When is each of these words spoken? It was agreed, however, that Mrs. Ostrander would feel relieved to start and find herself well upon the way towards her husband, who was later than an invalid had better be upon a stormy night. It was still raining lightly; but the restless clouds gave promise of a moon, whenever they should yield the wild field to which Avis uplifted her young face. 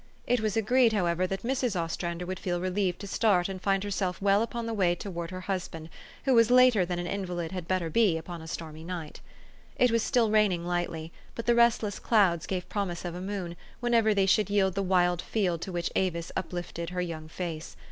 It 0.25 0.39
was 0.39 0.57
agreed, 0.57 0.93
however, 0.93 1.27
that 1.27 1.43
Mrs. 1.43 1.75
Ostrander 1.79 2.25
would 2.25 2.39
feel 2.39 2.59
relieved 2.59 2.97
to 3.01 3.07
start 3.07 3.47
and 3.47 3.61
find 3.61 3.83
herself 3.83 4.19
well 4.19 4.41
upon 4.41 4.65
the 4.65 4.73
way 4.73 4.95
towards 4.95 5.29
her 5.29 5.41
husband, 5.41 5.89
who 6.25 6.33
was 6.33 6.49
later 6.49 6.83
than 6.87 6.97
an 6.97 7.05
invalid 7.05 7.51
had 7.51 7.67
better 7.67 7.87
be 7.87 8.17
upon 8.17 8.41
a 8.41 8.47
stormy 8.47 8.83
night. 8.83 9.21
It 9.75 9.91
was 9.91 10.01
still 10.01 10.31
raining 10.31 10.65
lightly; 10.65 11.11
but 11.35 11.45
the 11.45 11.53
restless 11.53 11.99
clouds 11.99 12.47
gave 12.47 12.67
promise 12.67 13.05
of 13.05 13.13
a 13.13 13.21
moon, 13.21 13.55
whenever 13.79 14.15
they 14.15 14.25
should 14.25 14.49
yield 14.49 14.73
the 14.73 14.81
wild 14.81 15.21
field 15.21 15.61
to 15.61 15.71
which 15.71 15.91
Avis 15.95 16.31
uplifted 16.35 16.89
her 16.89 17.01
young 17.03 17.27
face. 17.27 17.75